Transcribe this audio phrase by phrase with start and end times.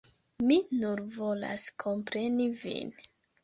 [0.47, 2.93] Mi nur volas kompreni vin.